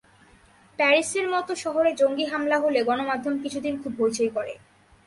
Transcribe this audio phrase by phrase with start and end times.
[0.79, 4.53] প্যারিসের মতো শহরে জঙ্গি হামলা হলে গণমাধ্যম কিছুদিন খুব হইচই করে।